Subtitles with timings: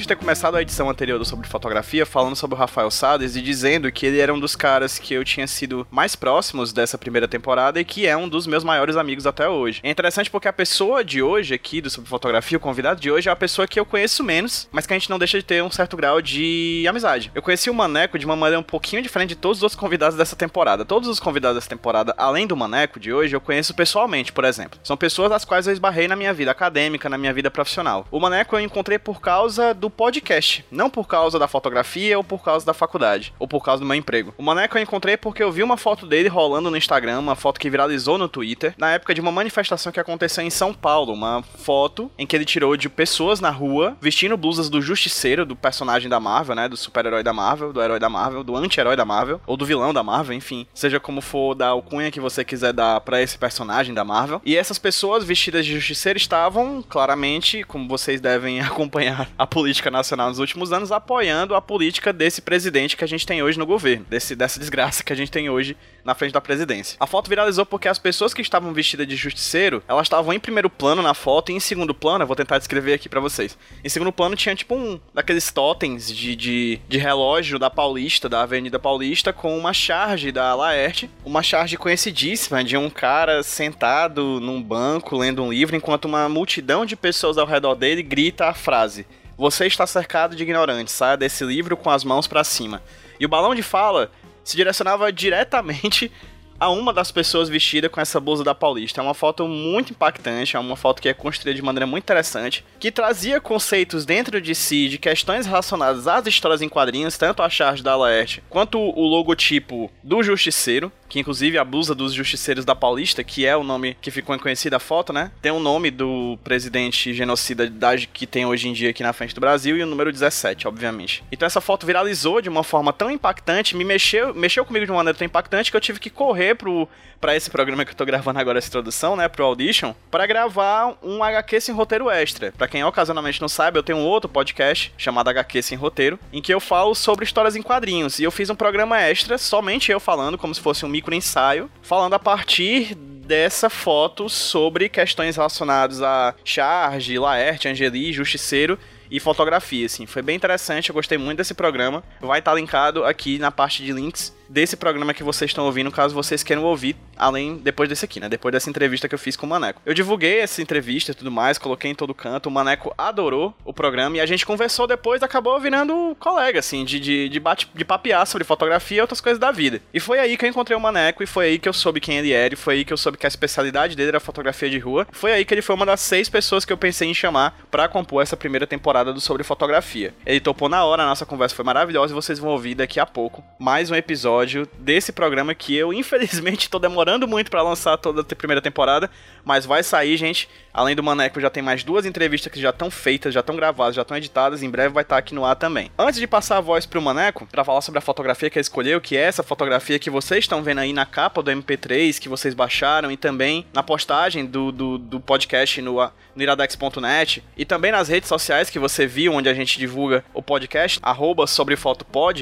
[0.00, 3.92] De ter começado a edição anterior sobre fotografia falando sobre o Rafael Sades e dizendo
[3.92, 7.78] que ele era um dos caras que eu tinha sido mais próximos dessa primeira temporada
[7.78, 9.80] e que é um dos meus maiores amigos até hoje.
[9.82, 13.28] É interessante porque a pessoa de hoje aqui do sobre fotografia, o convidado de hoje
[13.28, 15.62] é a pessoa que eu conheço menos, mas que a gente não deixa de ter
[15.62, 17.30] um certo grau de amizade.
[17.34, 20.16] Eu conheci o Maneco de uma maneira um pouquinho diferente de todos os outros convidados
[20.16, 20.82] dessa temporada.
[20.82, 24.80] Todos os convidados dessa temporada, além do Maneco de hoje, eu conheço pessoalmente, por exemplo.
[24.82, 28.06] São pessoas das quais eu esbarrei na minha vida acadêmica, na minha vida profissional.
[28.10, 32.42] O Maneco eu encontrei por causa do podcast, não por causa da fotografia ou por
[32.42, 34.34] causa da faculdade, ou por causa do meu emprego.
[34.38, 37.60] O Maneco eu encontrei porque eu vi uma foto dele rolando no Instagram, uma foto
[37.60, 41.42] que viralizou no Twitter, na época de uma manifestação que aconteceu em São Paulo, uma
[41.42, 46.08] foto em que ele tirou de pessoas na rua vestindo blusas do Justiceiro, do personagem
[46.08, 49.40] da Marvel, né, do super-herói da Marvel, do herói da Marvel, do anti-herói da Marvel,
[49.46, 52.72] ou do vilão da Marvel, enfim, seja como for dar o cunha que você quiser
[52.72, 54.40] dar para esse personagem da Marvel.
[54.44, 60.28] E essas pessoas vestidas de Justiceiro estavam claramente, como vocês devem acompanhar a política nacional
[60.28, 64.04] nos últimos anos, apoiando a política desse presidente que a gente tem hoje no governo,
[64.10, 66.96] desse, dessa desgraça que a gente tem hoje na frente da presidência.
[66.98, 70.68] A foto viralizou porque as pessoas que estavam vestidas de justiceiro, elas estavam em primeiro
[70.68, 73.56] plano na foto e em segundo plano, eu vou tentar descrever aqui para vocês.
[73.84, 78.42] Em segundo plano tinha tipo um daqueles totens de, de, de relógio da Paulista, da
[78.42, 84.62] Avenida Paulista, com uma charge da Laerte, uma charge conhecidíssima de um cara sentado num
[84.62, 89.06] banco lendo um livro, enquanto uma multidão de pessoas ao redor dele grita a frase:
[89.40, 92.82] Você está cercado de ignorantes, saia desse livro com as mãos para cima.
[93.18, 94.12] E o balão de fala
[94.44, 96.12] se direcionava diretamente
[96.58, 99.00] a uma das pessoas vestida com essa blusa da Paulista.
[99.00, 102.62] É uma foto muito impactante, é uma foto que é construída de maneira muito interessante,
[102.78, 107.48] que trazia conceitos dentro de si de questões relacionadas às histórias em quadrinhos, tanto a
[107.48, 112.74] charge da Laerte quanto o logotipo do Justiceiro, que inclusive a blusa dos Justiceiros da
[112.74, 115.32] Paulista, que é o nome que ficou conhecida a foto, né?
[115.42, 119.34] Tem o nome do presidente genocida da, que tem hoje em dia aqui na frente
[119.34, 121.24] do Brasil e o número 17, obviamente.
[121.32, 124.98] Então essa foto viralizou de uma forma tão impactante, me mexeu, mexeu comigo de uma
[124.98, 126.88] maneira tão impactante que eu tive que correr pro
[127.20, 130.96] para esse programa que eu tô gravando agora essa introdução, né, pro Audition, para gravar
[131.02, 132.50] um HQ sem roteiro extra.
[132.56, 136.40] Para quem ocasionalmente não sabe, eu tenho um outro podcast chamado HQ sem roteiro, em
[136.40, 138.18] que eu falo sobre histórias em quadrinhos.
[138.18, 141.70] E eu fiz um programa extra, somente eu falando, como se fosse um micro ensaio,
[141.80, 148.78] falando a partir dessa foto sobre questões relacionadas a Charge, Laerte, Angeli, Justiceiro
[149.10, 150.04] e fotografia, assim.
[150.04, 152.04] Foi bem interessante, eu gostei muito desse programa.
[152.20, 156.12] Vai estar linkado aqui na parte de links desse programa que vocês estão ouvindo, caso
[156.12, 158.28] vocês queiram ouvir, além depois desse aqui, né?
[158.28, 159.80] Depois dessa entrevista que eu fiz com o Maneco.
[159.86, 162.48] Eu divulguei essa entrevista e tudo mais, coloquei em todo canto.
[162.48, 166.98] O Maneco adorou o programa e a gente conversou depois, acabou virando colega, assim, de,
[166.98, 169.80] de, de, bate, de papear sobre fotografia e outras coisas da vida.
[169.94, 172.18] E foi aí que eu encontrei o Maneco e foi aí que eu soube quem
[172.18, 174.78] ele era, e foi aí que eu soube que a especialidade dele era fotografia de
[174.78, 175.06] rua.
[175.12, 177.88] Foi aí que ele foi uma das seis pessoas que eu pensei em chamar para
[177.88, 180.12] compor essa primeira temporada do Sobre Fotografia.
[180.26, 183.06] Ele topou na hora, a nossa conversa foi maravilhosa e vocês vão ouvir daqui a
[183.06, 187.96] pouco mais um episódio episódio desse programa que eu, infelizmente, tô demorando muito para lançar
[187.98, 189.10] toda a primeira temporada,
[189.44, 190.48] mas vai sair, gente.
[190.72, 193.96] Além do Maneco, já tem mais duas entrevistas que já estão feitas, já estão gravadas,
[193.96, 195.90] já estão editadas, em breve vai estar tá aqui no ar também.
[195.98, 199.00] Antes de passar a voz pro Maneco, para falar sobre a fotografia que ele escolheu,
[199.00, 202.54] que é essa fotografia que vocês estão vendo aí na capa do MP3, que vocês
[202.54, 205.96] baixaram, e também na postagem do, do, do podcast no,
[206.34, 210.42] no iradex.net, e também nas redes sociais que você viu, onde a gente divulga o
[210.42, 211.76] podcast, arroba sobre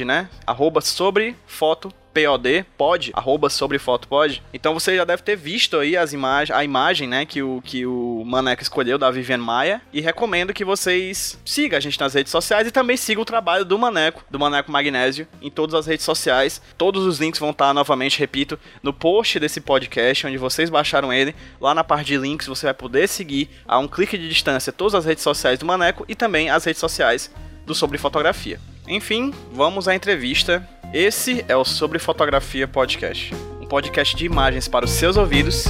[0.05, 0.29] né?
[0.47, 4.43] Arroba sobre foto POD, pod, arroba sobre foto pod.
[4.53, 7.87] Então você já deve ter visto aí as imagens, a imagem, né, que o, que
[7.87, 9.81] o Maneco escolheu da Vivian Maia.
[9.93, 13.65] E recomendo que vocês sigam a gente nas redes sociais e também sigam o trabalho
[13.65, 16.61] do Maneco, do Maneco Magnésio, em todas as redes sociais.
[16.77, 21.35] Todos os links vão estar, novamente, repito, no post desse podcast, onde vocês baixaram ele.
[21.61, 24.95] Lá na parte de links você vai poder seguir a um clique de distância todas
[24.95, 27.31] as redes sociais do Maneco e também as redes sociais
[27.65, 28.59] do Sobre Fotografia.
[28.89, 34.87] Enfim, vamos à entrevista esse é o Sobre Fotografia Podcast, um podcast de imagens para
[34.87, 35.67] os seus ouvidos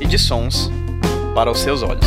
[0.00, 0.70] e de sons
[1.34, 2.06] para os seus olhos.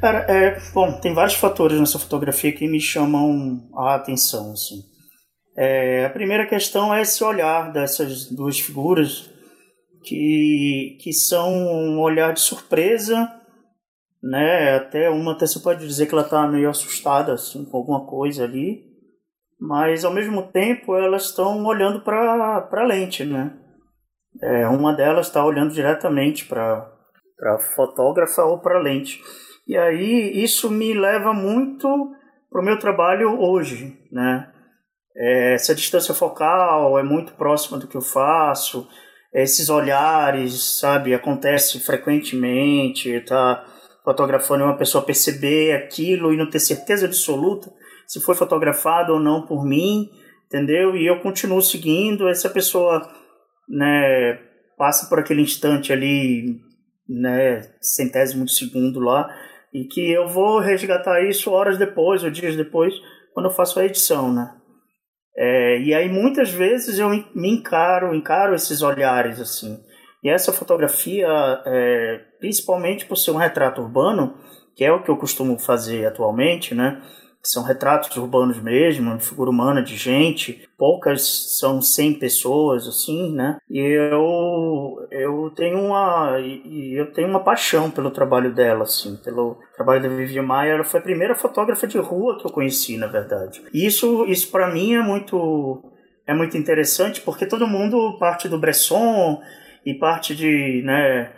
[0.00, 4.82] Cara, é, bom, tem vários fatores nessa fotografia que me chamam a atenção, assim.
[5.56, 9.30] É, a primeira questão é esse olhar dessas duas figuras
[10.02, 13.28] que, que são um olhar de surpresa,
[14.22, 14.76] né?
[14.76, 18.44] Até uma até você pode dizer que ela está meio assustada assim com alguma coisa
[18.44, 18.84] ali,
[19.60, 23.58] mas ao mesmo tempo elas estão olhando para a lente, né?
[24.42, 26.90] É, uma delas está olhando diretamente para
[27.36, 29.20] para fotógrafa ou para lente.
[29.66, 31.88] E aí isso me leva muito
[32.50, 34.52] para o meu trabalho hoje, né?
[35.16, 38.88] é, essa distância focal é muito próxima do que eu faço,
[39.32, 43.64] esses olhares, sabe, acontece frequentemente, tá
[44.04, 47.72] fotografando uma pessoa perceber aquilo e não ter certeza absoluta
[48.06, 50.10] se foi fotografado ou não por mim,
[50.46, 50.94] entendeu?
[50.96, 53.08] E eu continuo seguindo, essa pessoa,
[53.68, 54.38] né,
[54.76, 56.60] passa por aquele instante ali,
[57.08, 59.34] né, centésimo de segundo lá,
[59.72, 62.92] e que eu vou resgatar isso horas depois ou dias depois,
[63.32, 64.54] quando eu faço a edição, né?
[65.36, 69.78] É, e aí muitas vezes eu me encaro, encaro esses olhares assim.
[70.22, 71.26] E essa fotografia,
[71.66, 74.34] é, principalmente por ser um retrato urbano,
[74.76, 77.02] que é o que eu costumo fazer atualmente, né?
[77.42, 83.56] São retratos urbanos mesmo, figura humana de gente, poucas são 100 pessoas, assim, né?
[83.68, 90.02] E eu, eu tenho uma eu tenho uma paixão pelo trabalho dela, assim, pelo trabalho
[90.02, 90.72] da Vivian Maia.
[90.72, 93.62] Ela foi a primeira fotógrafa de rua que eu conheci, na verdade.
[93.74, 95.82] E isso, isso para mim é muito
[96.24, 99.40] é muito interessante porque todo mundo parte do Bresson
[99.84, 101.32] e parte de, né,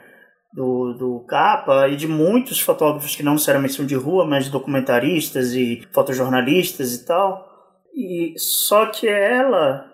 [0.55, 5.53] do, do Capa e de muitos fotógrafos que não necessariamente são de rua, mas documentaristas
[5.53, 7.45] e fotojornalistas e tal.
[7.93, 9.91] E só que ela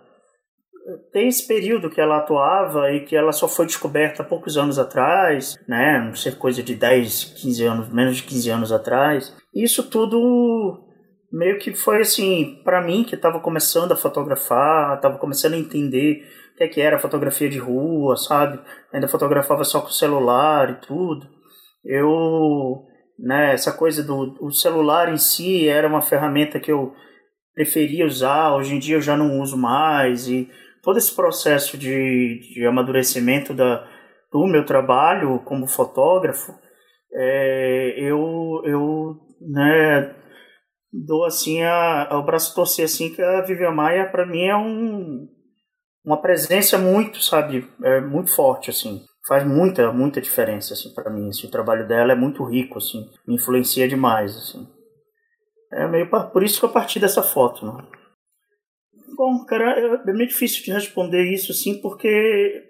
[1.13, 4.79] tem esse período que ela atuava e que ela só foi descoberta há poucos anos
[4.79, 9.35] atrás, né, não sei coisa de 10, 15 anos, menos de 15 anos atrás.
[9.55, 10.90] Isso tudo
[11.33, 16.27] meio que foi assim, para mim que estava começando a fotografar, estava começando a entender
[16.57, 18.61] que, é que era fotografia de rua, sabe?
[18.93, 21.27] Ainda fotografava só com celular e tudo.
[21.85, 22.85] Eu,
[23.19, 26.93] né, essa coisa do o celular em si era uma ferramenta que eu
[27.55, 30.49] preferia usar, hoje em dia eu já não uso mais e
[30.83, 33.87] todo esse processo de, de amadurecimento da,
[34.33, 36.53] do meu trabalho como fotógrafo,
[37.13, 40.15] é, eu, eu né,
[40.93, 45.29] dou assim a, ao braço torcer assim que a Vivian Maia para mim é um
[46.05, 49.05] uma presença muito, sabe, é muito forte, assim.
[49.29, 51.29] Faz muita, muita diferença, assim, para mim.
[51.29, 53.09] Assim, o trabalho dela é muito rico, assim.
[53.27, 54.67] Me influencia demais, assim.
[55.73, 57.87] É meio por isso que eu parti dessa foto, né?
[59.17, 62.65] Bom, cara, é, é meio difícil de responder isso, assim, porque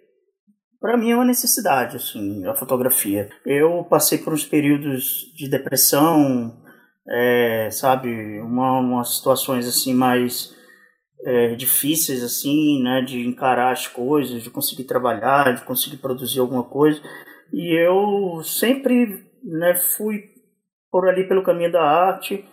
[0.80, 3.30] para mim é uma necessidade, assim, a fotografia.
[3.46, 6.60] Eu passei por uns períodos de depressão,
[7.08, 10.54] é, sabe, uma, umas situações assim mais
[11.24, 16.64] é, difíceis assim, né, de encarar as coisas, de conseguir trabalhar, de conseguir produzir alguma
[16.64, 17.00] coisa.
[17.52, 20.24] E eu sempre, né, fui
[20.90, 22.44] por ali pelo caminho da arte,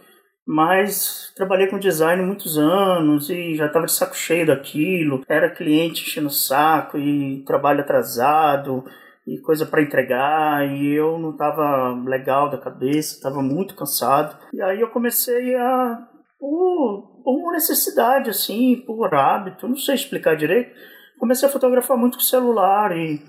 [0.45, 5.21] mas trabalhei com design muitos anos e já estava de saco cheio daquilo.
[5.27, 8.85] Era cliente enchendo o saco e trabalho atrasado
[9.27, 14.37] e coisa para entregar e eu não estava legal da cabeça, estava muito cansado.
[14.53, 16.07] E aí eu comecei a
[16.39, 20.71] por, por necessidade, assim, por hábito, não sei explicar direito.
[21.19, 23.19] Comecei a fotografar muito com celular e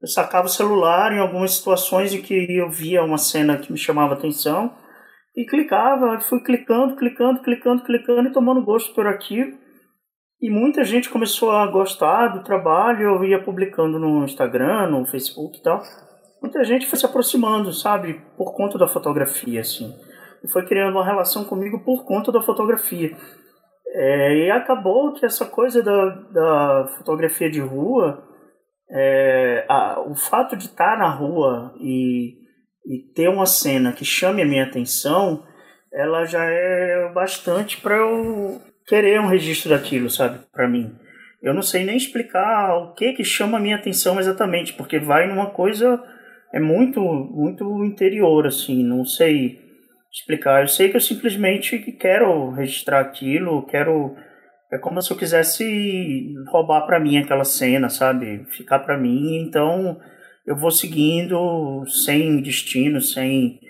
[0.00, 3.78] eu sacava o celular em algumas situações em que eu via uma cena que me
[3.78, 4.72] chamava atenção
[5.36, 9.58] e clicava, fui clicando, clicando, clicando, clicando e tomando gosto por aquilo.
[10.40, 15.58] E muita gente começou a gostar do trabalho, eu ia publicando no Instagram, no Facebook
[15.58, 15.82] e tal.
[16.40, 19.94] Muita gente foi se aproximando, sabe, por conta da fotografia, assim
[20.42, 23.16] e foi criando uma relação comigo por conta da fotografia.
[23.92, 28.22] É, e acabou que essa coisa da, da fotografia de rua,
[28.90, 32.34] é, a, o fato de estar na rua e,
[32.86, 35.44] e ter uma cena que chame a minha atenção,
[35.92, 40.92] ela já é bastante para eu querer um registro daquilo, sabe, para mim.
[41.40, 45.26] Eu não sei nem explicar o que que chama a minha atenção exatamente, porque vai
[45.26, 46.02] numa coisa
[46.52, 49.60] é muito muito interior assim, não sei
[50.12, 50.62] explicar.
[50.62, 54.16] Eu sei que eu simplesmente quero registrar aquilo, quero.
[54.72, 58.44] É como se eu quisesse roubar para mim aquela cena, sabe?
[58.50, 59.36] Ficar para mim.
[59.36, 59.98] Então
[60.46, 63.60] eu vou seguindo sem destino, sem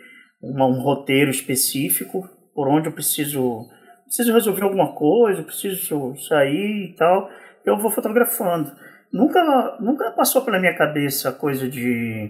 [0.43, 3.69] uma, um roteiro específico, por onde eu preciso.
[4.11, 7.31] Preciso resolver alguma coisa, preciso sair e tal.
[7.65, 8.73] Eu vou fotografando.
[9.13, 12.29] Nunca, nunca passou pela minha cabeça a coisa de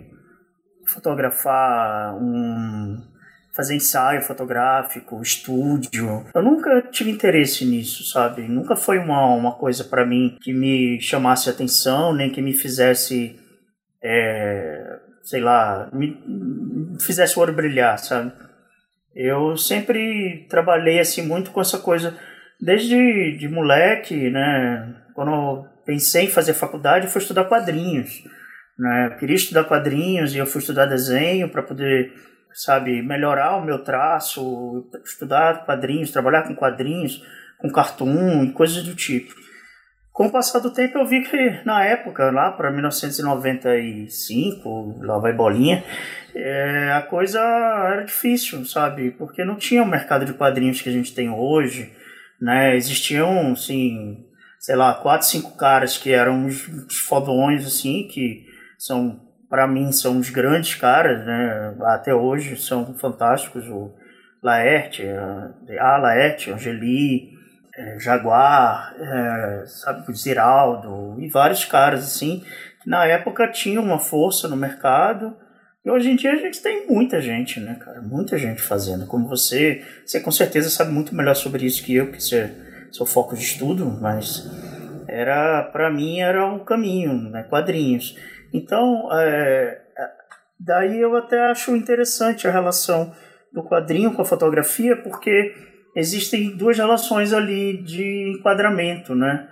[0.84, 3.02] fotografar um
[3.50, 6.26] fazer ensaio fotográfico, estúdio.
[6.34, 8.42] Eu nunca tive interesse nisso, sabe?
[8.42, 13.40] Nunca foi uma, uma coisa para mim que me chamasse atenção, nem que me fizesse,
[14.02, 18.32] é, sei lá, me, me fizesse o olho brilhar, sabe?
[19.14, 22.16] Eu sempre trabalhei assim muito com essa coisa,
[22.60, 24.94] desde de moleque, né?
[25.14, 28.22] Quando eu pensei em fazer faculdade, eu fui estudar quadrinhos.
[28.78, 29.10] Né?
[29.12, 32.12] Eu queria estudar quadrinhos e eu fui estudar desenho para poder
[32.52, 37.22] sabe, melhorar o meu traço, estudar quadrinhos, trabalhar com quadrinhos,
[37.58, 39.34] com cartoon e coisas do tipo.
[40.20, 45.32] Com o passar do tempo eu vi que na época, lá para 1995, lá vai
[45.32, 45.82] bolinha,
[46.34, 49.12] é, a coisa era difícil, sabe?
[49.12, 51.90] Porque não tinha o mercado de quadrinhos que a gente tem hoje,
[52.38, 52.76] né?
[52.76, 54.26] Existiam, assim,
[54.58, 58.44] sei lá, quatro, cinco caras que eram os, os fodões, assim, que
[58.76, 61.74] são, para mim, são os grandes caras, né?
[61.84, 63.90] Até hoje são fantásticos, o
[64.42, 65.50] Laerte, a,
[65.80, 67.39] a Laerte, Angeli,
[67.80, 72.44] é, Jaguar, é, sabe, Ziraldo e vários caras assim,
[72.82, 75.34] que na época tinham uma força no mercado.
[75.82, 78.02] E hoje em dia a gente tem muita gente, né, cara?
[78.02, 79.06] Muita gente fazendo.
[79.06, 82.70] Como você, você com certeza sabe muito melhor sobre isso que eu, que você é
[82.92, 84.46] seu foco de estudo, mas
[85.08, 87.44] era para mim era um caminho, né?
[87.44, 88.14] Quadrinhos.
[88.52, 89.80] Então, é,
[90.58, 93.14] daí eu até acho interessante a relação
[93.52, 99.48] do quadrinho com a fotografia, porque existem duas relações ali de enquadramento, né?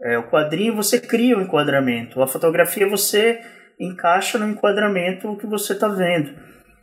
[0.00, 3.40] É, o quadrinho você cria o um enquadramento, a fotografia você
[3.78, 6.34] encaixa no enquadramento que você está vendo.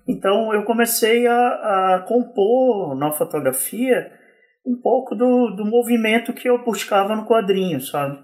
[0.08, 4.12] Então eu comecei a, a, compor na fotografia
[4.66, 8.18] um pouco do, do movimento que eu buscava no quadrinho, sabe?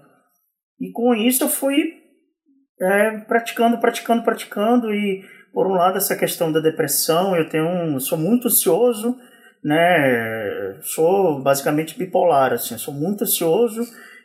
[0.80, 1.94] E com isso eu fui
[2.80, 7.98] é, praticando, praticando, praticando e por um lado essa questão da depressão, eu tenho um,
[7.98, 9.16] sou muito ansioso,
[9.62, 10.78] né?
[10.82, 13.82] Sou basicamente bipolar, assim, sou muito ansioso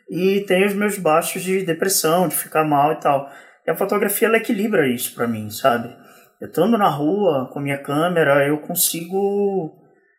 [0.08, 3.30] e tenho os meus baixos de depressão, de ficar mal e tal.
[3.66, 5.94] E a fotografia ela equilibra isso para mim, sabe?
[6.40, 9.72] Eu estando na rua com minha câmera, eu consigo,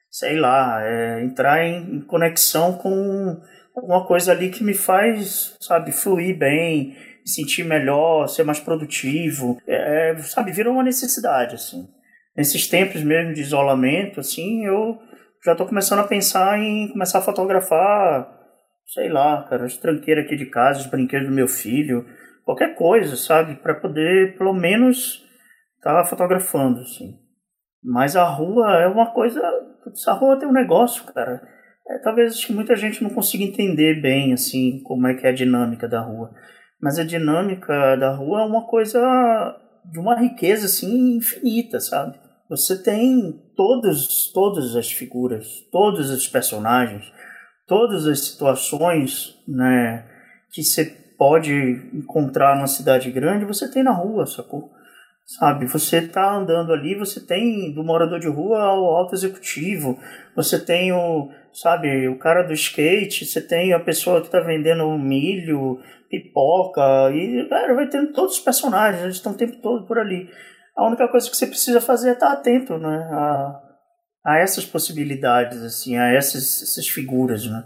[0.09, 3.41] sei lá, é, entrar em, em conexão com
[3.75, 9.57] alguma coisa ali que me faz, sabe, fluir bem, me sentir melhor, ser mais produtivo,
[9.67, 11.87] é, é sabe, vira uma necessidade, assim.
[12.35, 14.97] Nesses tempos mesmo de isolamento, assim, eu
[15.45, 18.27] já estou começando a pensar em começar a fotografar,
[18.87, 22.05] sei lá, cara, as tranqueiras aqui de casa, os brinquedos do meu filho,
[22.43, 23.55] qualquer coisa, sabe?
[23.55, 25.23] Para poder, pelo menos,
[25.77, 27.19] estar tá fotografando, assim.
[27.83, 29.41] Mas a rua é uma coisa.
[29.91, 31.41] Essa rua tem um negócio, cara.
[31.87, 35.87] É, talvez muita gente não consiga entender bem, assim, como é que é a dinâmica
[35.87, 36.33] da rua.
[36.81, 38.99] Mas a dinâmica da rua é uma coisa
[39.91, 42.17] de uma riqueza, assim, infinita, sabe?
[42.55, 47.11] Você tem todos, todas as figuras, todos os personagens,
[47.67, 50.05] todas as situações né,
[50.51, 50.85] que você
[51.17, 51.51] pode
[51.91, 54.69] encontrar numa cidade grande, você tem na rua, sacou?
[55.25, 59.97] Sabe, você tá andando ali, você tem do morador de rua ao alto executivo,
[60.35, 64.95] você tem o, sabe, o cara do skate, você tem a pessoa que tá vendendo
[64.99, 69.97] milho, pipoca, e cara, vai tendo todos os personagens, eles estão o tempo todo por
[69.97, 70.29] ali.
[70.75, 73.61] A única coisa que você precisa fazer é estar atento, né, a,
[74.25, 77.63] a essas possibilidades, assim, a essas, essas figuras, né.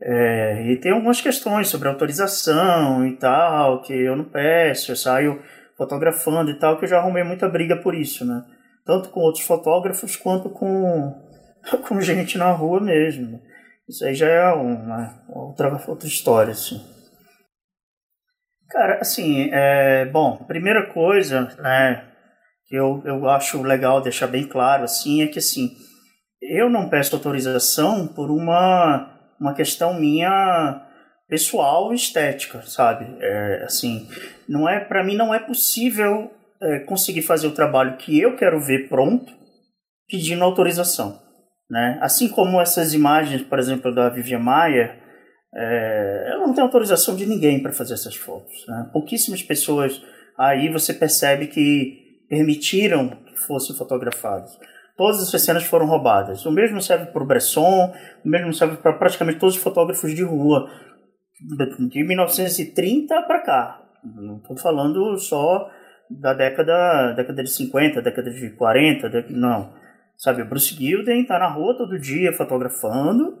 [0.00, 5.42] É, e tem algumas questões sobre autorização e tal, que eu não peço, eu saio
[5.76, 8.42] fotografando e tal, que eu já arrumei muita briga por isso, né.
[8.84, 11.14] Tanto com outros fotógrafos quanto com,
[11.86, 13.40] com gente na rua mesmo.
[13.88, 16.80] Isso aí já é uma outra, outra história, assim.
[18.68, 22.07] Cara, assim, é, bom, primeira coisa, né,
[22.68, 25.74] que eu, eu acho legal deixar bem claro, assim, é que, assim,
[26.40, 29.10] eu não peço autorização por uma,
[29.40, 30.84] uma questão minha
[31.28, 33.06] pessoal estética, sabe?
[33.20, 34.08] É, assim,
[34.48, 38.60] não é, para mim não é possível é, conseguir fazer o trabalho que eu quero
[38.60, 39.32] ver pronto
[40.08, 41.20] pedindo autorização,
[41.70, 41.98] né?
[42.00, 44.98] Assim como essas imagens, por exemplo, da Vivian Maia,
[45.54, 48.66] é, eu não tenho autorização de ninguém para fazer essas fotos.
[48.66, 48.90] Né?
[48.92, 50.02] Pouquíssimas pessoas
[50.38, 54.58] aí você percebe que permitiram que fossem fotografadas.
[54.96, 56.44] Todas essas cenas foram roubadas.
[56.44, 57.94] O mesmo serve para o Bresson,
[58.24, 60.68] o mesmo serve para praticamente todos os fotógrafos de rua,
[61.88, 63.82] de 1930 para cá.
[64.04, 65.70] Não estou falando só
[66.10, 69.72] da década, década de 50, década de 40, não.
[70.16, 73.38] Sabe, Bruce Gilden está na rua todo dia fotografando,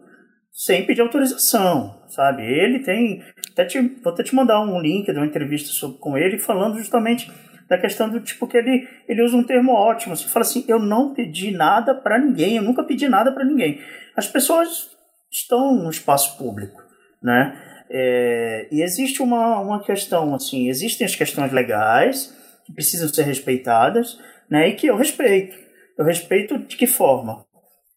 [0.52, 2.42] sem pedir autorização, sabe?
[2.42, 3.20] Ele tem.
[3.52, 6.78] Até te, vou até te mandar um link de uma entrevista sobre, com ele falando
[6.78, 7.32] justamente
[7.68, 10.16] da questão do tipo que ele, ele usa um termo ótimo.
[10.16, 13.80] Você fala assim: eu não pedi nada para ninguém, eu nunca pedi nada para ninguém.
[14.16, 14.90] As pessoas
[15.30, 16.80] estão no espaço público,
[17.22, 17.56] né?
[17.90, 22.34] É, e existe uma, uma questão assim: existem as questões legais
[22.64, 24.18] que precisam ser respeitadas,
[24.50, 24.68] né?
[24.68, 25.56] E que eu respeito.
[25.98, 27.44] Eu respeito de que forma?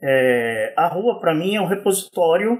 [0.03, 2.59] É, a rua, para mim, é um repositório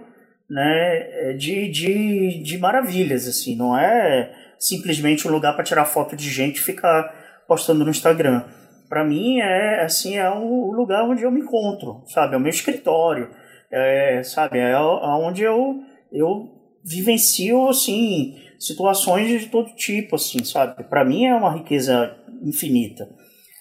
[0.52, 6.30] né, de, de, de maravilhas, assim, não é simplesmente um lugar para tirar foto de
[6.30, 8.44] gente e ficar postando no Instagram.
[8.88, 12.36] Para mim, é assim é o lugar onde eu me encontro, sabe?
[12.36, 13.30] É o meu escritório,
[13.72, 16.50] é, sabe, é onde eu, eu
[16.84, 20.84] vivencio, assim, situações de todo tipo, assim, sabe?
[20.84, 23.10] Para mim é uma riqueza infinita,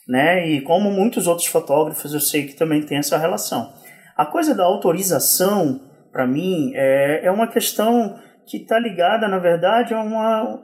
[0.07, 0.49] né?
[0.49, 3.73] E como muitos outros fotógrafos, eu sei que também tem essa relação.
[4.17, 5.81] A coisa da autorização,
[6.13, 8.19] para mim, é, é uma questão
[8.51, 10.61] que está ligada, na verdade, a uma,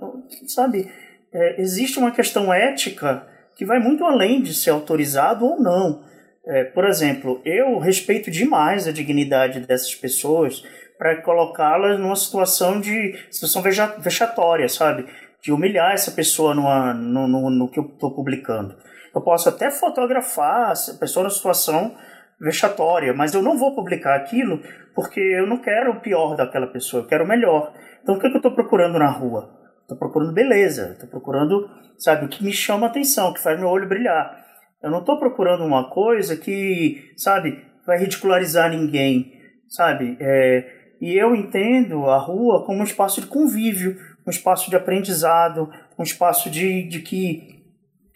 [0.48, 0.90] sabe,
[1.32, 3.24] é, existe uma questão ética
[3.54, 6.04] que vai muito além de ser autorizado ou não.
[6.44, 10.64] É, por exemplo, eu respeito demais a dignidade dessas pessoas
[10.98, 15.06] para colocá-las numa situação de situação vexatória, sabe?
[15.40, 18.76] De humilhar essa pessoa numa, no, no, no que eu estou publicando.
[19.14, 21.94] Eu posso até fotografar a pessoa na situação
[22.40, 24.60] vexatória, mas eu não vou publicar aquilo
[24.94, 27.72] porque eu não quero o pior daquela pessoa, eu quero o melhor.
[28.02, 29.54] Então o que, é que eu estou procurando na rua?
[29.82, 33.88] Estou procurando beleza, estou procurando, sabe, o que me chama atenção, que faz meu olho
[33.88, 34.44] brilhar.
[34.82, 39.32] Eu não estou procurando uma coisa que, sabe, vai ridicularizar ninguém,
[39.68, 40.16] sabe?
[40.20, 45.70] É, e eu entendo a rua como um espaço de convívio, um espaço de aprendizado,
[45.98, 47.64] um espaço de, de que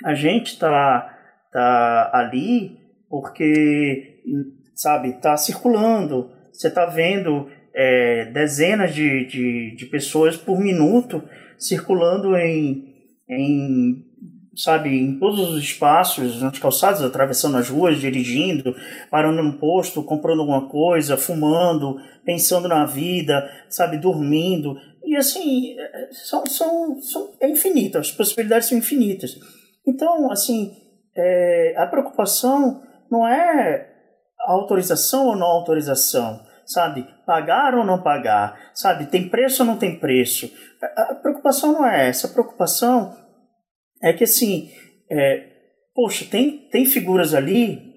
[0.05, 1.17] a gente está
[1.53, 4.10] tá ali porque,
[4.75, 6.31] sabe, está circulando.
[6.53, 11.23] Você está vendo é, dezenas de, de, de pessoas por minuto
[11.59, 12.95] circulando em,
[13.29, 14.05] em
[14.57, 18.75] sabe, em todos os espaços, nas calçadas, atravessando as ruas, dirigindo,
[19.11, 24.77] parando no posto, comprando alguma coisa, fumando, pensando na vida, sabe, dormindo.
[25.05, 25.77] E assim,
[26.13, 29.39] são, são, são é infinito, as possibilidades são infinitas.
[29.87, 30.73] Então, assim,
[31.17, 33.90] é, a preocupação não é
[34.53, 37.07] autorização ou não autorização, sabe?
[37.27, 39.07] Pagar ou não pagar, sabe?
[39.07, 40.51] Tem preço ou não tem preço.
[40.83, 42.27] A, a preocupação não é essa.
[42.27, 43.17] A preocupação
[44.03, 44.71] é que, assim,
[45.11, 45.47] é,
[45.95, 47.91] poxa, tem, tem figuras ali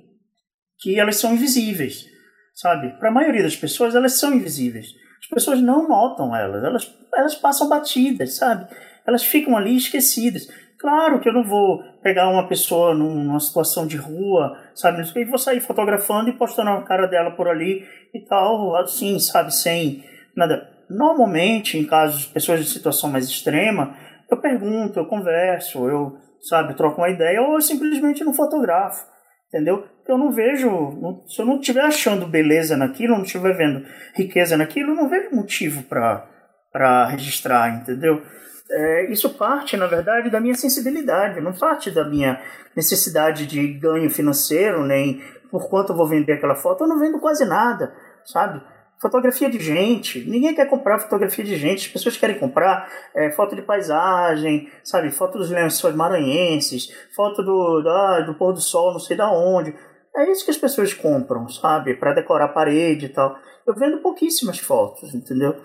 [0.80, 2.06] que elas são invisíveis,
[2.54, 2.97] sabe?
[2.99, 4.88] Para a maioria das pessoas, elas são invisíveis.
[5.21, 8.67] As pessoas não notam elas, elas, elas passam batidas, sabe?
[9.07, 10.47] Elas ficam ali esquecidas.
[10.79, 15.01] Claro que eu não vou pegar uma pessoa numa situação de rua, sabe?
[15.15, 19.53] E vou sair fotografando e postando a cara dela por ali e tal, assim, sabe?
[19.55, 20.03] Sem
[20.35, 20.69] nada.
[20.89, 23.95] Normalmente, em casos de pessoas de situação mais extrema,
[24.29, 29.05] eu pergunto, eu converso, eu, sabe, troco uma ideia ou eu simplesmente não fotografo,
[29.47, 29.87] entendeu?
[30.05, 33.85] Eu não vejo, se eu não estiver achando beleza naquilo, não estiver vendo
[34.15, 38.21] riqueza naquilo, eu não vejo motivo para registrar, entendeu?
[38.69, 42.41] É, isso parte, na verdade, da minha sensibilidade, não parte da minha
[42.76, 45.21] necessidade de ganho financeiro, nem
[45.52, 46.84] por quanto eu vou vender aquela foto.
[46.84, 47.93] Eu não vendo quase nada,
[48.26, 48.62] sabe?
[48.99, 53.54] Fotografia de gente, ninguém quer comprar fotografia de gente, as pessoas querem comprar é, foto
[53.54, 55.12] de paisagem, sabe?
[55.12, 57.82] Foto dos lençóis maranhenses, foto do,
[58.26, 59.76] do pôr do sol, não sei da onde.
[60.15, 61.95] É isso que as pessoas compram, sabe?
[61.95, 63.36] Para decorar a parede e tal.
[63.67, 65.56] Eu vendo pouquíssimas fotos, entendeu?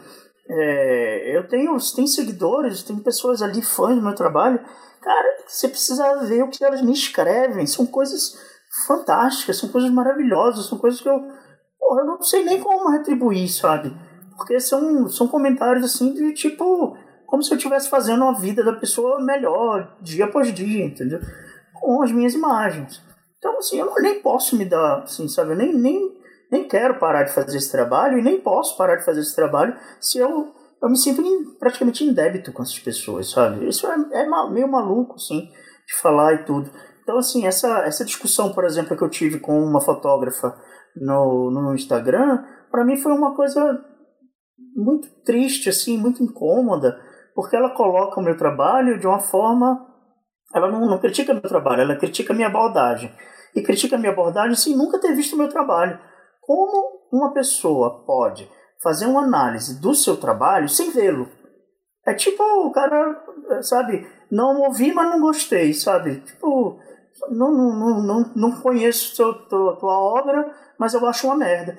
[0.51, 4.59] É, eu tenho, tenho seguidores, tem pessoas ali fãs do meu trabalho.
[5.03, 7.67] Cara, você precisa ver o que elas me escrevem.
[7.67, 8.35] São coisas
[8.87, 11.21] fantásticas, são coisas maravilhosas, são coisas que eu,
[11.79, 13.95] porra, eu não sei nem como retribuir, sabe?
[14.37, 18.73] Porque são, são comentários assim de tipo, como se eu estivesse fazendo a vida da
[18.73, 21.21] pessoa melhor, dia após dia, entendeu?
[21.75, 23.03] Com as minhas imagens.
[23.39, 25.53] Então, assim, eu nem posso me dar, assim, sabe?
[25.53, 26.18] Eu nem, nem
[26.51, 29.77] nem quero parar de fazer esse trabalho e nem posso parar de fazer esse trabalho
[30.01, 33.69] se eu, eu me sinto em, praticamente em débito com essas pessoas, sabe?
[33.69, 36.71] Isso é, é meio maluco, assim, de falar e tudo.
[37.03, 40.55] Então, assim, essa, essa discussão, por exemplo, que eu tive com uma fotógrafa
[40.97, 43.83] no, no Instagram, para mim foi uma coisa
[44.77, 46.99] muito triste, assim, muito incômoda,
[47.35, 49.87] porque ela coloca o meu trabalho de uma forma.
[50.55, 53.13] Ela não, não critica meu trabalho, ela critica minha abordagem.
[53.55, 55.99] E critica minha abordagem sem nunca ter visto o meu trabalho.
[56.49, 58.51] Como uma pessoa pode
[58.83, 61.29] fazer uma análise do seu trabalho sem vê-lo?
[62.07, 63.23] É tipo o cara,
[63.61, 66.21] sabe, não ouvi, mas não gostei, sabe?
[66.21, 66.81] Tipo,
[67.29, 71.77] não, não, não, não conheço seu, tua, tua obra, mas eu acho uma merda.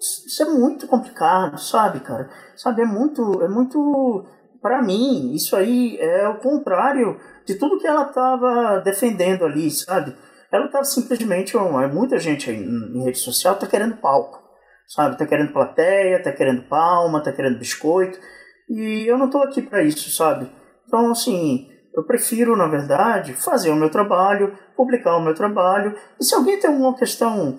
[0.00, 2.28] Isso é muito complicado, sabe, cara?
[2.56, 4.26] Sabe, é muito, é muito
[4.60, 10.16] para mim, isso aí é o contrário de tudo que ela estava defendendo ali, sabe?
[10.52, 11.56] Ela tá simplesmente,
[11.92, 14.42] muita gente aí em rede social tá querendo palco,
[14.86, 15.16] sabe?
[15.16, 18.18] Tá querendo plateia, tá querendo palma, tá querendo biscoito.
[18.68, 20.50] E eu não tô aqui para isso, sabe?
[20.86, 25.96] Então, assim, eu prefiro, na verdade, fazer o meu trabalho, publicar o meu trabalho.
[26.20, 27.58] E se alguém tem alguma questão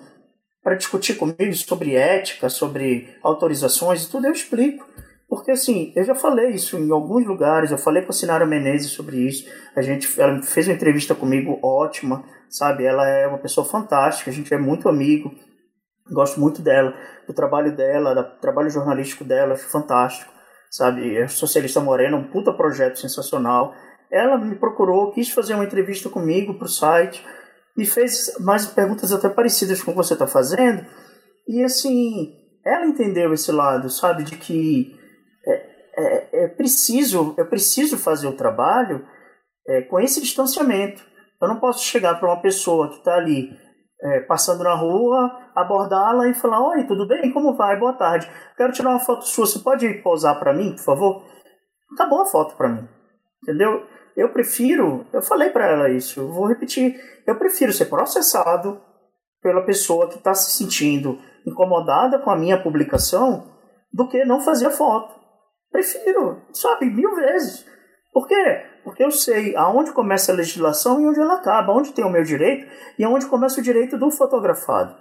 [0.62, 4.86] para discutir comigo sobre ética, sobre autorizações e tudo, eu explico.
[5.28, 8.90] Porque assim, eu já falei isso em alguns lugares, eu falei com a Sinara Menezes
[8.90, 9.48] sobre isso.
[9.74, 12.84] A gente ela fez uma entrevista comigo ótima, sabe?
[12.84, 15.32] Ela é uma pessoa fantástica, a gente é muito amigo.
[16.10, 16.94] Gosto muito dela,
[17.26, 20.30] do trabalho dela, do trabalho jornalístico dela, acho fantástico,
[20.70, 21.16] sabe?
[21.16, 23.72] É Socialista Morena, um puta projeto sensacional.
[24.12, 27.24] Ela me procurou, quis fazer uma entrevista comigo pro site,
[27.76, 30.84] me fez mais perguntas até parecidas com o que você está fazendo.
[31.48, 32.34] E assim,
[32.64, 34.94] ela entendeu esse lado, sabe, de que
[36.64, 39.06] preciso, eu preciso fazer o trabalho
[39.68, 41.04] é, com esse distanciamento.
[41.40, 43.50] Eu não posso chegar para uma pessoa que está ali
[44.02, 47.30] é, passando na rua, abordá-la e falar: Oi, tudo bem?
[47.32, 47.78] Como vai?
[47.78, 48.30] Boa tarde.
[48.56, 49.44] Quero tirar uma foto sua.
[49.44, 51.22] Você pode posar para mim, por favor?
[51.92, 52.88] Acabou a foto para mim.
[53.42, 53.86] Entendeu?
[54.16, 56.98] Eu prefiro, eu falei para ela isso, eu vou repetir.
[57.26, 58.80] Eu prefiro ser processado
[59.42, 63.52] pela pessoa que está se sentindo incomodada com a minha publicação
[63.92, 65.23] do que não fazer a foto.
[65.74, 67.66] Prefiro, sabe, mil vezes.
[68.12, 68.62] Por quê?
[68.84, 72.22] Porque eu sei aonde começa a legislação e onde ela acaba, onde tem o meu
[72.22, 72.64] direito
[72.96, 74.96] e aonde começa o direito do fotografado.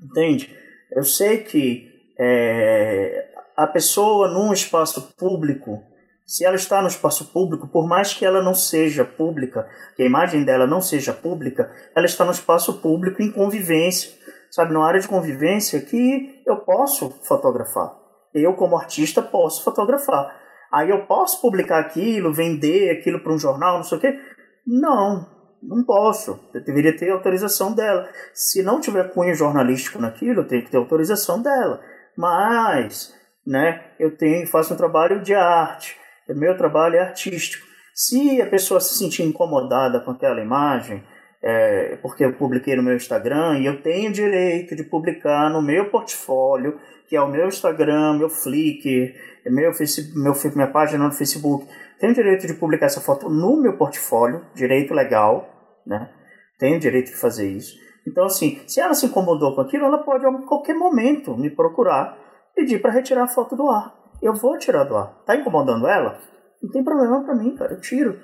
[0.00, 0.56] Entende?
[0.92, 5.82] Eu sei que é, a pessoa num espaço público,
[6.24, 10.06] se ela está no espaço público, por mais que ela não seja pública, que a
[10.06, 14.12] imagem dela não seja pública, ela está no espaço público em convivência,
[14.48, 18.07] sabe, numa área de convivência que eu posso fotografar.
[18.34, 20.34] Eu, como artista, posso fotografar.
[20.72, 24.18] Aí eu posso publicar aquilo, vender aquilo para um jornal, não sei o quê?
[24.66, 25.26] Não,
[25.62, 26.38] não posso.
[26.52, 28.08] Eu deveria ter autorização dela.
[28.34, 31.80] Se não tiver cunho jornalístico naquilo, eu tenho que ter autorização dela.
[32.16, 33.14] Mas,
[33.46, 35.96] né, eu tenho, faço um trabalho de arte.
[36.28, 37.66] O meu trabalho é artístico.
[37.94, 41.02] Se a pessoa se sentir incomodada com aquela imagem,
[41.42, 45.90] é, porque eu publiquei no meu Instagram e eu tenho direito de publicar no meu
[45.90, 49.14] portfólio, que é o meu Instagram, meu Flickr,
[49.46, 51.66] meu, Facebook, meu, minha página no Facebook.
[51.98, 55.48] Tenho direito de publicar essa foto no meu portfólio, direito legal,
[55.86, 56.10] né?
[56.58, 57.76] Tenho direito de fazer isso.
[58.06, 62.16] Então, assim, se ela se incomodou com aquilo, ela pode a qualquer momento me procurar,
[62.54, 63.94] pedir para retirar a foto do ar.
[64.20, 65.22] Eu vou tirar do ar.
[65.24, 66.18] Tá incomodando ela?
[66.62, 67.72] Não tem problema para mim, cara.
[67.72, 68.18] Eu tiro.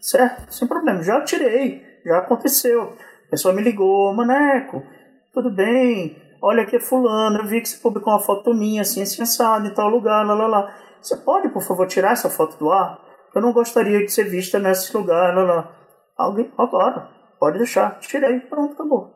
[0.00, 0.52] Certo?
[0.52, 1.02] Sem problema.
[1.02, 1.82] Já tirei.
[2.04, 2.94] Já aconteceu.
[3.26, 4.82] A pessoa me ligou, Maneco,
[5.32, 6.16] tudo bem?
[6.42, 9.66] Olha aqui é fulano, eu vi que você publicou uma foto minha, assim, assim, assado,
[9.66, 10.74] em tal lugar, lá, lá, lá.
[11.00, 12.98] Você pode, por favor, tirar essa foto do ar?
[13.34, 15.76] Eu não gostaria de ser vista nesse lugar, lá, lá.
[16.16, 17.98] Alguém, agora, pode deixar.
[18.00, 19.10] Tirei, pronto, acabou.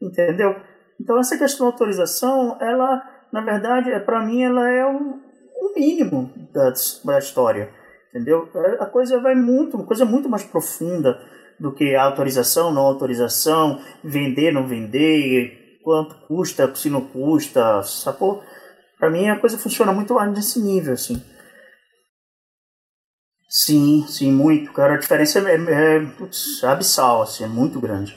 [0.00, 0.56] Entendeu?
[1.00, 5.74] Então, essa questão de autorização, ela, na verdade, é para mim, ela é o, o
[5.76, 6.72] mínimo da,
[7.04, 7.70] da história.
[8.08, 8.48] Entendeu?
[8.80, 11.20] A coisa vai muito, uma coisa muito mais profunda
[11.60, 18.42] do que autorização, não autorização, vender, não vender, quanto custa, se não custa, sacou?
[18.98, 21.22] Pra mim a coisa funciona muito mais nesse nível, assim.
[23.48, 24.94] Sim, sim, muito, cara.
[24.94, 28.16] A diferença é, é, é putz, abissal, assim, é muito grande.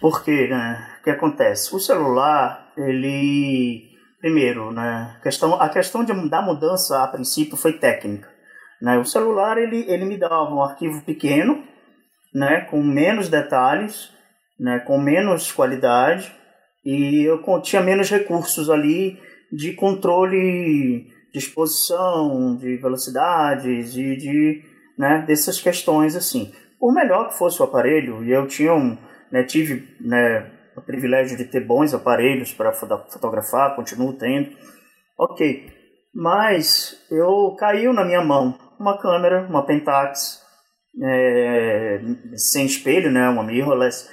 [0.00, 1.74] Porque, né, o que acontece?
[1.74, 3.90] O celular, ele...
[4.20, 8.28] Primeiro, né, questão, a questão de, da mudança, a princípio, foi técnica.
[8.80, 8.98] Né?
[8.98, 11.64] O celular, ele, ele me dava um arquivo pequeno,
[12.34, 14.10] né, com menos detalhes,
[14.58, 16.34] né, com menos qualidade
[16.84, 19.18] e eu tinha menos recursos ali
[19.52, 24.62] de controle de exposição, de velocidades e de,
[24.98, 26.52] né, dessas questões assim.
[26.78, 28.96] Por melhor que fosse o aparelho, e eu tinha um,
[29.30, 34.50] né, tive né, o privilégio de ter bons aparelhos para fotografar, continuo tendo,
[35.18, 35.70] ok.
[36.12, 40.40] Mas eu caiu na minha mão uma câmera, uma Pentax,
[41.02, 42.00] é,
[42.34, 44.08] sem espelho, né, uma mirrorless.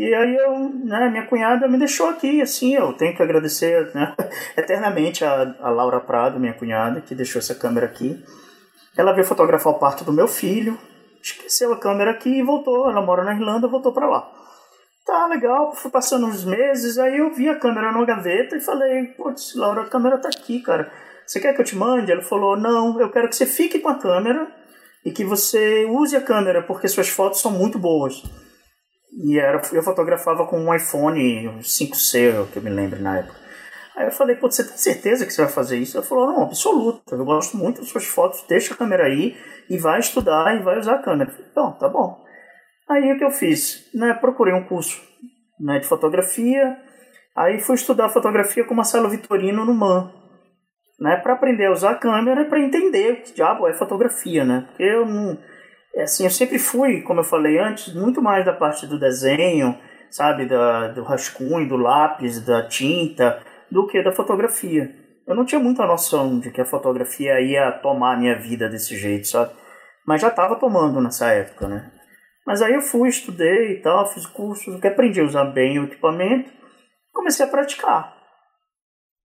[0.00, 4.14] E aí eu, né, minha cunhada me deixou aqui, assim, eu tenho que agradecer né,
[4.56, 8.18] eternamente a, a Laura Prado, minha cunhada, que deixou essa câmera aqui.
[8.96, 10.78] Ela veio fotografar o parto do meu filho,
[11.22, 12.90] esqueceu a câmera aqui e voltou.
[12.90, 14.26] Ela mora na Irlanda, voltou para lá.
[15.04, 19.04] Tá legal, fui passando uns meses, aí eu vi a câmera numa gaveta e falei,
[19.18, 20.90] putz, Laura, a câmera tá aqui, cara.
[21.26, 22.10] Você quer que eu te mande?
[22.10, 24.50] Ela falou, não, eu quero que você fique com a câmera
[25.04, 28.22] e que você use a câmera, porque suas fotos são muito boas.
[29.22, 33.38] E era, eu fotografava com um iPhone 5C, que eu me lembro na época.
[33.94, 35.98] Aí eu falei, pô, você tem certeza que você vai fazer isso?
[35.98, 39.36] Ela falou, não, absoluta, eu gosto muito das suas fotos, deixa a câmera aí
[39.68, 41.30] e vai estudar e vai usar a câmera.
[41.50, 42.18] então, tá bom.
[42.88, 43.90] Aí o que eu fiz?
[43.94, 45.02] Né, procurei um curso
[45.60, 46.78] né, de fotografia,
[47.36, 50.10] aí fui estudar fotografia com Marcelo Vitorino no MAN,
[50.98, 54.64] né, para aprender a usar a câmera para entender o que diabo é fotografia, né?
[54.68, 55.38] Porque eu não,
[55.96, 59.76] assim, eu sempre fui, como eu falei antes, muito mais da parte do desenho,
[60.10, 64.94] sabe, da, do rascunho, do lápis, da tinta, do que da fotografia.
[65.26, 68.96] Eu não tinha muita noção de que a fotografia ia tomar a minha vida desse
[68.96, 69.52] jeito, sabe?
[70.06, 71.90] Mas já estava tomando nessa época, né?
[72.46, 75.84] Mas aí eu fui, estudei e tal, fiz cursos, que aprendi a usar bem o
[75.84, 76.50] equipamento,
[77.12, 78.16] comecei a praticar.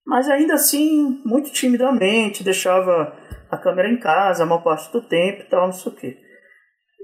[0.05, 3.17] Mas ainda assim, muito timidamente, deixava
[3.49, 6.24] a câmera em casa a maior parte do tempo e tal, não sei o quê.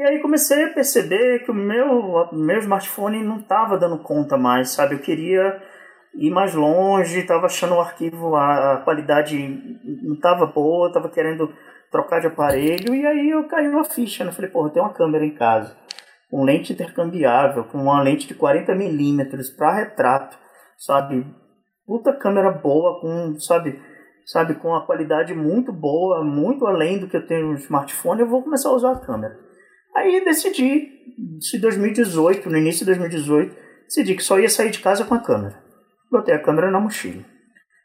[0.02, 4.72] E aí comecei a perceber que o meu, meu smartphone não estava dando conta mais,
[4.72, 4.96] sabe?
[4.96, 5.62] Eu queria
[6.16, 9.38] ir mais longe, estava achando o arquivo, a, qualidade
[10.02, 11.54] não estava boa, estava querendo
[11.92, 14.32] trocar de aparelho, e aí eu caí uma ficha, né?
[14.32, 15.78] Falei, porra, tem uma câmera em casa,
[16.32, 20.36] com lente intercambiável, com uma lente de 40mm para retrato,
[20.80, 21.28] sabe?
[21.86, 23.80] Puta câmera boa, com, sabe,
[24.26, 28.28] sabe, com uma qualidade muito boa, muito além do que eu tenho no smartphone, eu
[28.28, 29.51] vou começar a usar a câmera.
[29.96, 35.06] Aí decidi, em 2018, no início de 2018, decidi que só ia sair de casa
[35.06, 35.62] com a câmera.
[36.10, 37.24] Botei a câmera na mochila.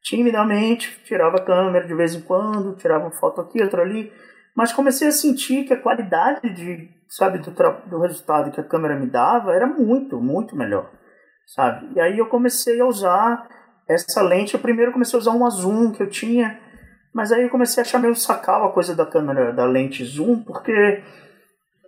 [0.02, 4.12] Timidamente, tirava a câmera de vez em quando, tirava uma foto aqui, outra ali,
[4.54, 8.96] mas comecei a sentir que a qualidade de, sabe, do, do resultado que a câmera
[8.96, 10.90] me dava era muito, muito melhor,
[11.46, 11.88] sabe?
[11.94, 13.46] E aí eu comecei a usar
[13.88, 14.54] essa lente.
[14.54, 16.58] Eu primeiro comecei a usar uma zoom que eu tinha,
[17.12, 20.42] mas aí eu comecei a achar meio sacal a coisa da câmera, da lente zoom,
[20.42, 21.02] porque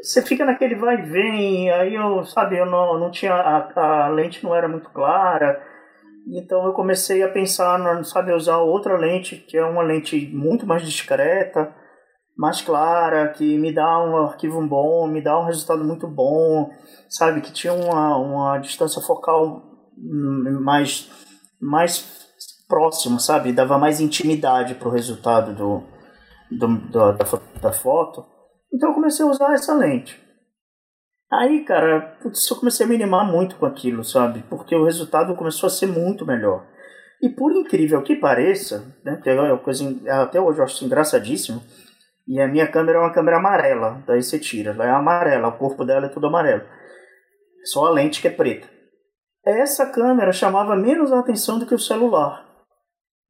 [0.01, 4.09] você fica naquele vai e vem, aí eu, sabe, eu não, não tinha, a, a
[4.09, 5.61] lente não era muito clara,
[6.31, 10.67] então eu comecei a pensar, no, sabe, usar outra lente, que é uma lente muito
[10.67, 11.75] mais discreta,
[12.37, 16.71] mais clara, que me dá um arquivo bom, me dá um resultado muito bom,
[17.09, 19.63] sabe, que tinha uma, uma distância focal
[20.61, 21.11] mais,
[21.61, 22.29] mais
[22.69, 25.83] próxima, sabe, dava mais intimidade para o resultado do,
[26.51, 27.25] do, do, da,
[27.61, 28.38] da foto.
[28.73, 30.21] Então eu comecei a usar essa lente.
[31.31, 34.43] Aí, cara, putz, eu comecei a me animar muito com aquilo, sabe?
[34.49, 36.67] Porque o resultado começou a ser muito melhor.
[37.21, 39.85] E por incrível que pareça, né, que é uma coisa,
[40.23, 41.63] até hoje eu acho engraçadíssimo,
[42.27, 45.59] e a minha câmera é uma câmera amarela, daí você tira, ela é amarela, o
[45.59, 46.63] corpo dela é tudo amarelo.
[47.65, 48.69] Só a lente que é preta.
[49.45, 52.47] Essa câmera chamava menos atenção do que o celular.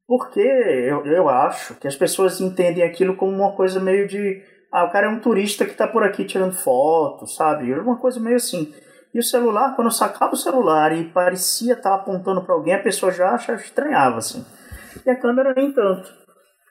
[0.06, 4.84] Porque eu, eu acho que as pessoas entendem aquilo como uma coisa meio de ah,
[4.84, 7.72] o cara é um turista que está por aqui tirando foto, sabe?
[7.72, 8.72] Uma coisa meio assim.
[9.14, 12.82] E o celular, quando eu sacava o celular e parecia estar apontando para alguém, a
[12.82, 14.44] pessoa já estranhava, assim.
[15.04, 16.12] E a câmera nem tanto.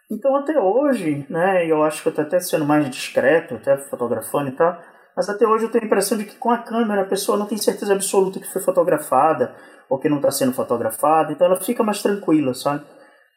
[0.09, 4.49] Então até hoje, né, eu acho que eu estou até sendo mais discreto, até fotografando
[4.49, 4.79] e tal,
[5.15, 7.45] mas até hoje eu tenho a impressão de que com a câmera a pessoa não
[7.45, 9.53] tem certeza absoluta que foi fotografada
[9.89, 12.85] ou que não está sendo fotografada, então ela fica mais tranquila, sabe?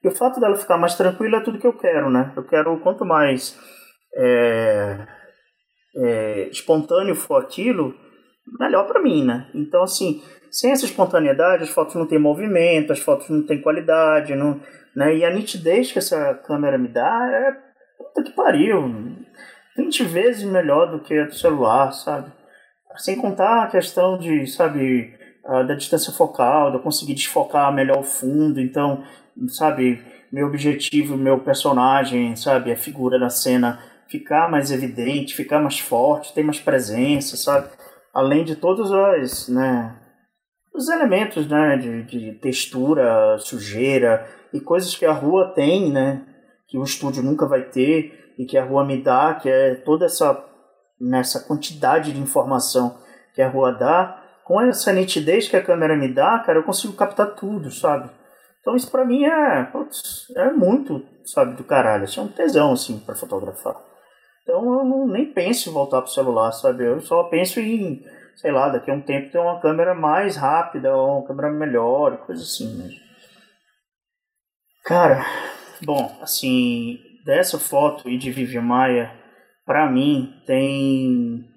[0.03, 2.33] E o fato dela ficar mais tranquila é tudo que eu quero, né?
[2.37, 3.59] Eu quero quanto mais
[4.14, 5.07] é,
[5.96, 7.94] é, espontâneo for aquilo,
[8.59, 9.49] melhor para mim, né?
[9.55, 14.35] Então, assim, sem essa espontaneidade, as fotos não têm movimento, as fotos não têm qualidade,
[14.35, 14.61] não,
[14.94, 15.16] né?
[15.16, 17.53] E a nitidez que essa câmera me dá é
[17.99, 18.83] puta que pariu,
[19.77, 22.33] 20 vezes melhor do que a do celular, sabe?
[22.96, 28.05] Sem contar a questão de, sabe, da distância focal, de eu conseguir desfocar melhor o
[28.05, 29.05] fundo, então,
[29.49, 33.79] sabe, meu objetivo, meu personagem, sabe, a figura na cena
[34.11, 37.68] ficar mais evidente, ficar mais forte, ter mais presença, sabe?
[38.12, 39.96] Além de todos os, né,
[40.75, 46.27] os elementos né, de, de textura, sujeira e coisas que a rua tem, né?
[46.68, 50.07] Que o estúdio nunca vai ter e que a rua me dá, que é toda
[50.07, 50.46] essa
[51.01, 52.99] nessa quantidade de informação
[53.35, 56.92] que a rua dá, com essa nitidez que a câmera me dá, cara, eu consigo
[56.92, 58.11] captar tudo, sabe?
[58.61, 62.73] Então isso para mim é, putz, é muito, sabe, do caralho, isso é um tesão
[62.73, 63.89] assim para fotografar.
[64.42, 66.85] Então eu não, nem penso em voltar pro celular, sabe?
[66.85, 68.05] Eu só penso em,
[68.37, 72.18] sei lá, daqui a um tempo ter uma câmera mais rápida, ou uma câmera melhor,
[72.18, 73.00] coisa assim mesmo.
[74.85, 75.24] Cara,
[75.83, 79.12] bom, assim, dessa foto e de Vivian Maia,
[79.64, 81.48] pra mim, tem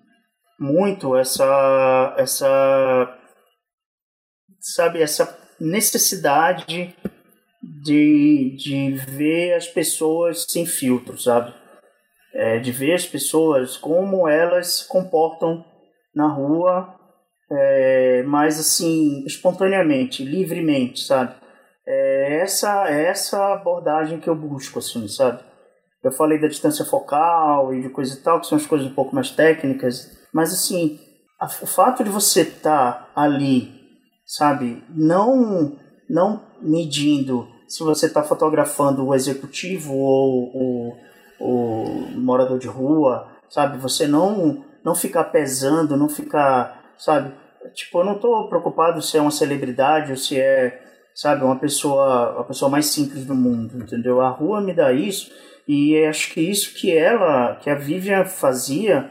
[0.59, 3.19] muito essa, essa,
[4.59, 6.95] sabe, essa necessidade
[7.61, 11.62] de, de ver as pessoas sem filtro, sabe?
[12.33, 15.63] É, de ver as pessoas como elas se comportam
[16.15, 16.93] na rua,
[17.51, 21.35] é, mais assim, espontaneamente, livremente, sabe?
[21.85, 25.43] É essa, é essa abordagem que eu busco, assim, sabe?
[26.03, 28.93] Eu falei da distância focal e de coisa e tal, que são as coisas um
[28.93, 30.99] pouco mais técnicas, mas assim,
[31.39, 33.71] a, o fato de você estar tá ali,
[34.25, 35.77] sabe, não,
[36.09, 40.93] não medindo se você está fotografando o executivo ou o
[41.39, 43.77] o morador de rua, sabe?
[43.77, 47.33] Você não não ficar pesando, não ficar, sabe?
[47.73, 50.81] Tipo, eu não tô preocupado se é uma celebridade ou se é,
[51.15, 54.19] sabe, uma pessoa, a pessoa mais simples do mundo, entendeu?
[54.19, 55.31] A rua me dá isso
[55.67, 59.09] e acho que isso que ela, que a Vivian fazia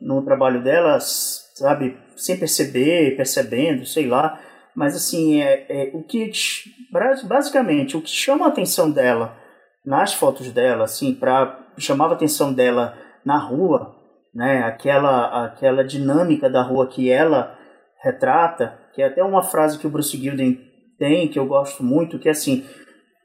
[0.00, 4.40] no trabalho dela, sabe, sem perceber, percebendo, sei lá,
[4.74, 6.32] Mas assim, é, é, o que
[7.24, 9.36] basicamente o que chama a atenção dela
[9.84, 13.94] nas fotos dela, assim, para chamava a atenção dela na rua,
[14.34, 14.62] né?
[14.62, 17.58] Aquela aquela dinâmica da rua que ela
[18.02, 20.60] retrata, que é até uma frase que o Bruce Gilden
[20.98, 22.64] tem que eu gosto muito, que é assim,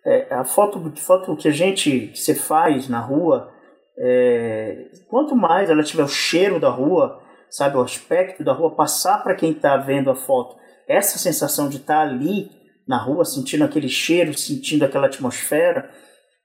[0.06, 3.52] é, a foto foto que a gente que você faz na rua,
[3.98, 9.24] é, quanto mais ela tiver o cheiro da rua, sabe, o aspecto da rua passar
[9.24, 10.56] para quem está vendo a foto,
[10.88, 12.50] essa sensação de estar tá ali
[12.88, 15.92] na rua, sentindo aquele cheiro, sentindo aquela atmosfera,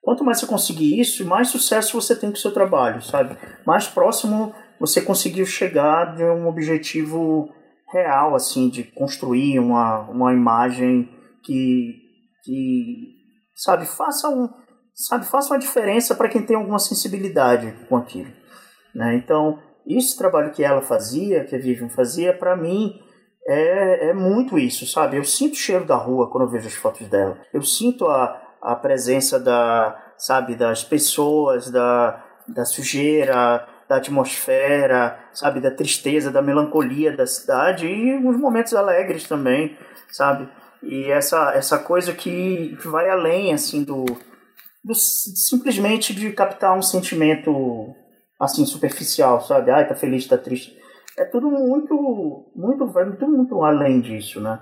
[0.05, 3.37] Quanto mais você conseguir isso, mais sucesso você tem com o seu trabalho, sabe?
[3.67, 7.49] Mais próximo você conseguiu chegar de um objetivo
[7.91, 11.09] real, assim, de construir uma, uma imagem
[11.43, 11.95] que,
[12.45, 13.15] que
[13.55, 14.49] sabe, faça um,
[14.95, 18.31] sabe, faça uma diferença para quem tem alguma sensibilidade com aquilo.
[18.95, 19.17] Né?
[19.17, 23.01] Então, esse trabalho que ela fazia, que a Vivian fazia, para mim
[23.47, 25.17] é, é muito isso, sabe?
[25.17, 27.39] Eu sinto o cheiro da rua quando eu vejo as fotos dela.
[27.53, 35.61] Eu sinto a, a presença da, sabe, das pessoas, da, da sujeira, da atmosfera, sabe,
[35.61, 39.77] da tristeza, da melancolia da cidade e os momentos alegres também,
[40.11, 40.49] sabe?
[40.83, 44.05] E essa essa coisa que vai além assim do,
[44.83, 47.95] do simplesmente de captar um sentimento
[48.41, 49.71] assim superficial, sabe?
[49.71, 50.77] Ai, tá feliz, tá triste.
[51.19, 54.59] É tudo muito muito vai muito muito além disso, né?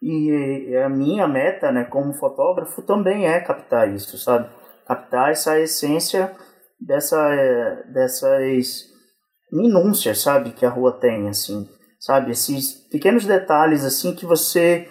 [0.00, 4.48] E a minha meta, né, como fotógrafo, também é captar isso, sabe?
[4.86, 6.34] Captar essa essência
[6.80, 8.84] dessa, é, dessas
[9.52, 12.30] minúcias, sabe, que a rua tem, assim, sabe?
[12.30, 14.88] Esses pequenos detalhes, assim, que você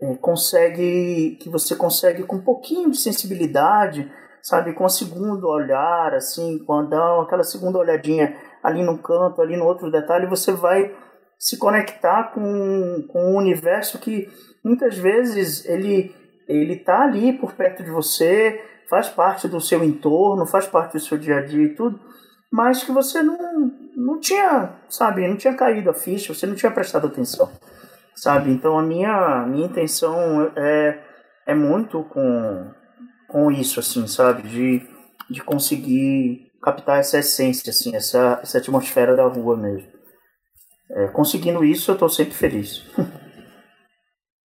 [0.00, 4.10] é, consegue, que você consegue com um pouquinho de sensibilidade,
[4.42, 9.56] sabe, com um segundo olhar, assim, quando dá aquela segunda olhadinha ali no canto, ali
[9.56, 10.90] no outro detalhe, você vai
[11.38, 14.28] se conectar com, com um universo que
[14.64, 16.14] muitas vezes ele
[16.48, 21.00] ele tá ali por perto de você, faz parte do seu entorno, faz parte do
[21.00, 22.00] seu dia a dia e tudo,
[22.50, 26.72] mas que você não, não tinha, sabe, não tinha caído a ficha, você não tinha
[26.72, 27.50] prestado atenção,
[28.14, 28.50] sabe?
[28.50, 30.98] Então a minha, minha intenção é,
[31.46, 32.72] é muito com,
[33.28, 34.42] com isso, assim, sabe?
[34.48, 34.82] De,
[35.28, 39.97] de conseguir captar essa essência, assim, essa, essa atmosfera da rua mesmo.
[40.90, 42.84] É, conseguindo isso, eu estou sempre feliz.